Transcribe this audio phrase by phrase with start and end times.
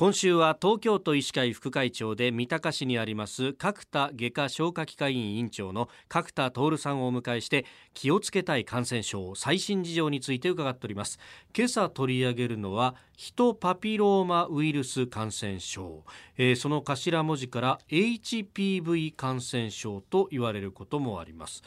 [0.00, 11.18] 今週は東京都医師会副会長で三鷹市にあります角田外科消化器科医院院長の角田徹さんをお迎えして気をつけたい感染症最新事情について伺っております。
[11.54, 16.02] 今朝取り上げるのはヒトパピローマウイルス感染症、
[16.38, 21.62] えー、その頭文字から HPV 感染症と言われることもあります。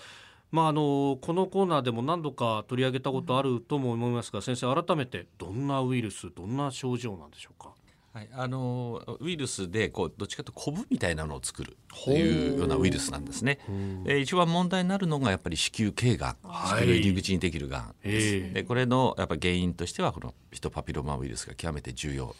[0.50, 7.83] まあ、あのこのコーナーでも何度か取り上げたことあるとも思いますが先生改めてどんなウイルスどんな症状なんでしょうか？
[8.14, 13.58] はい、あのウイルスでこうどっちかというとコブみたいなのを作るというようなウイルスなんですね。
[14.05, 18.54] え一番問題になるのがやっぱり子宮頸がん、子宮入り口にできるがんです。
[18.54, 22.35] でこれのやっぱ原因としてはこのヒトパピローマウイルスが極めて重要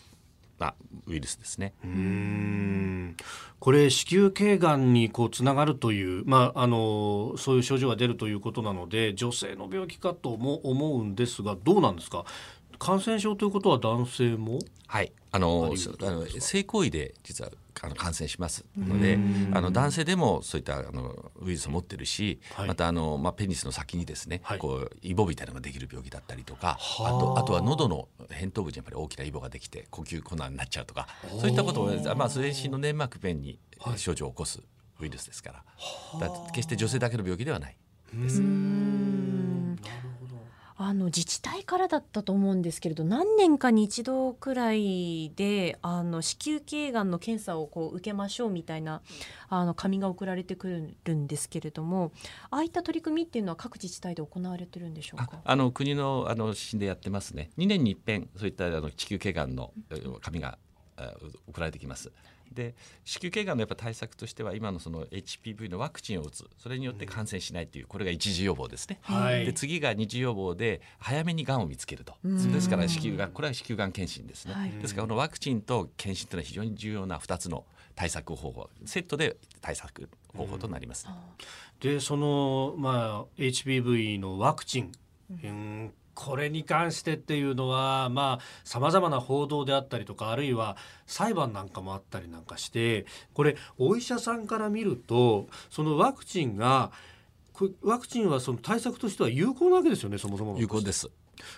[0.60, 0.76] な
[1.08, 1.74] ウイルスですね。
[1.84, 3.18] うん
[3.60, 12.26] これ子宮頸がんにこうつながるという、まあ、あのそういう症状が出るということなので女性の病気かとも思うんですがどうなんですか？
[12.78, 14.60] 感染症ということは男性も？
[14.86, 17.50] はいあのあの性行為で実は
[17.82, 18.64] あの感染します。
[18.78, 19.18] ので
[19.52, 27.10] あの男性でもそういったあのウイルスを持ってるし、はい、またあの、まあ、ペニスの先にですね、はい、こうイボみたいなのができる病気だったりとかあ。
[27.10, 31.08] とあとは喉の扁桃部にやっぱり大きなイボができて呼吸困難になっちゃうとか
[31.42, 33.58] そういったことを、まあ、全身の粘膜弁に
[33.98, 34.62] 症状を起こす
[35.00, 35.64] ウイルスですか
[36.20, 37.76] ら,、だ決して女性だけの病気ではない
[38.14, 38.40] です。
[40.94, 49.02] あの自治体からだったと思うんですけれど何年かに一度くらいであの子宮頸がんの検査をこう受けましょうみたいな
[49.50, 52.12] あの紙が送られてくるんですけれども
[52.52, 55.42] ああいった取り組みっていうのは各自治体で行われてるんでしょうか？
[55.44, 59.74] あの国のあの指針でやってますね2年に一遍そういったあの子宮頸がんの
[60.22, 60.60] 紙が
[61.48, 62.12] 送られてきます。
[62.54, 66.50] で子宮頸がんのやっぱ対策としては今のその HPV のワクチンを打つ。
[66.58, 72.14] それによって感染しないというこれが一次予防ですね、はい、で次が二次予防で早めにがんを見つけると。
[72.24, 78.70] ですから子宮がんこれは子宮がん検診ですね、はい、ですからこのワクチンと検診というのは非常に重要な2つの対策方法。
[78.86, 81.08] セットで対策方法となります。
[81.80, 84.92] でその、まあ、HPV のワクチン、
[85.44, 96.92] うんこれに関してっていうのはまあさまざまな報道であったりとかあるいは裁判なんかもあったりなんかしてこれお医者さんから見るとそのワクチンが
[97.82, 101.10] ワクチンはその対策としては有効なわけですよねそもそも有効です。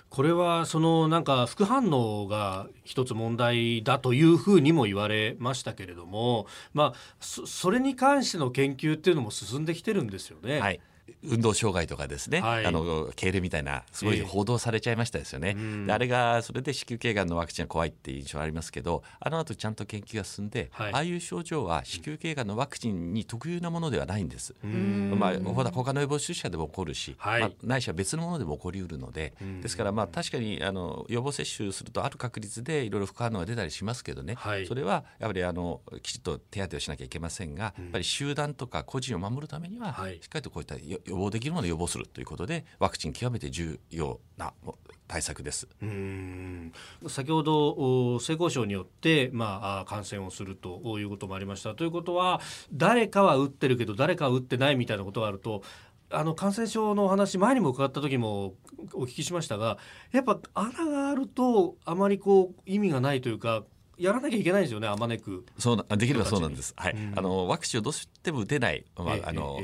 [0.10, 10.60] これはそのなんか副反応が一つ問題だというふうにも言われましたけれども、まあ、それに関しての研究っていうのも進んできてるんですよね。
[10.60, 10.80] はい
[11.24, 34.38] 運動障害とかですね、はい、あの痙攣みたいなすごい報道されちゃいましたですよね、えー、あれがそれで子宮頸がんのワクチンは怖いっていう印象ありますけどあの後ちゃんと研究が進んで、はい、ああいう症状は子宮頸がんのワクチンに特有なものではないんです、まあ、他の予防注射でも起こるし、はい、まあ、ないしは別のものでも起こりうるのでですからまあ確かにあの予防接種するとある確率でいろいろ副反応が出たりしますけどね、
[34.68, 44.54] それはやっぱりあのきちっと手当てをしなきゃいけませんが、やっぱり集団とか個人を守るためには、しっかりとこういった予予防できるものを予防するということでワクチン極めて重要な
[45.08, 45.68] 対策です。
[45.82, 46.74] うん。
[47.08, 51.76] 先ほど性交渉によって、まあ、感染をするということもありました。
[51.76, 52.42] ということは
[52.74, 55.64] 誰かは打ってるけど誰かは打ってないみたいなことがあると
[56.10, 58.54] あの感染症のお話前にも伺った時も
[58.94, 59.78] お聞きしましたが
[60.12, 63.64] やっぱ穴があるとあまりこう意味がないというか
[63.98, 65.46] やらなきゃいけないですよね、あまねく。
[65.58, 66.74] そうなできればそうなんです。
[66.76, 66.96] はい。
[67.16, 69.62] あのワクチンをどうしても打てない、まあ、あの、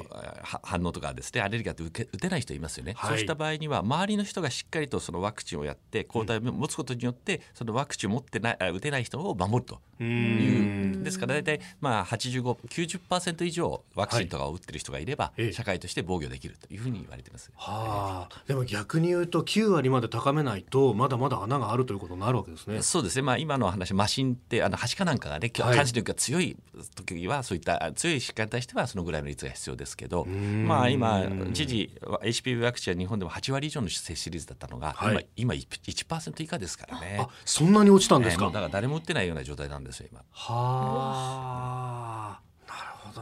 [0.63, 17.51] 反応とかですね、アレルギーって受け打てない人いますよね、はい、そうした場合には周りの人がしっかりとそのワクチンをやって抗体を持つことによって、そのワクチンを持ってない打てない人を守るというですから大体まあ85、90%以上ワクチンとかを打ってる人がいれば、はい、社会として防御できるというふうに言われてます。
[17.55, 22.81] はあ、でも逆に言うと9割まで高めないとまだまだ穴があるということになるわけですね。
[22.81, 23.23] そうですね。
[23.23, 26.55] まあ今の話マシ信ってあのはしかなんかがね感じ力が強い
[26.95, 37.27] 時はそういった強い疾患に対してはそのぐらいの率が必要ですけどまあ今一時 HPV ワクチンは日本でも8割以上の接種率だったのが、はい、今今1%以下ですからね。
[37.45, 40.23] そんなに落ちたんですか、えー、だから誰も打ってないような状態なんですよ今。
[40.31, 42.41] はあ。
[42.67, 42.79] なる
[43.13, 43.21] ほど。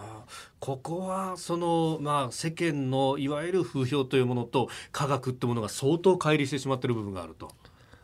[0.60, 7.51] ここはその、まあ、世間のいわゆる風評というものと科学ってものが相当乖離してしまっている部分があると。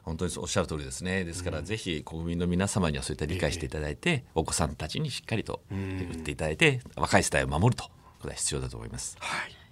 [0.03, 1.23] 本当におっしゃる通りですね。
[1.23, 7.91] ですから、ぜひ国民の皆様にはそういった理解していただいて、お子さんたちにしっかりと打っていただいて、若い世代を守るとこ
[8.25, 9.17] れは必要だと思います。
[9.19, 9.64] はい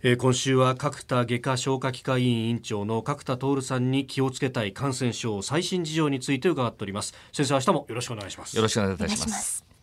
[0.00, 7.14] えー、今週は角田外科消化器科医院院長の角田徹さんに気をつけたい感染症最新事情について伺っております。
[7.32, 8.56] 先生明日もよろしくお願いします。
[8.56, 9.77] よろしくお願いいたします。